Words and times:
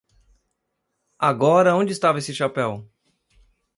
Agora 1.19 1.75
onde 1.75 1.91
estava 1.91 2.17
esse 2.17 2.33
chapéu? 2.33 2.89